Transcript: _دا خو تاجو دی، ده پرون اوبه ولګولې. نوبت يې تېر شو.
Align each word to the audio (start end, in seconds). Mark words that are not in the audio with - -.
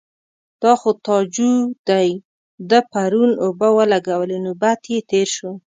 _دا 0.61 0.73
خو 0.79 0.89
تاجو 1.07 1.53
دی، 1.87 2.09
ده 2.69 2.79
پرون 2.91 3.31
اوبه 3.43 3.67
ولګولې. 3.77 4.37
نوبت 4.45 4.81
يې 4.91 4.99
تېر 5.09 5.27
شو. 5.35 5.51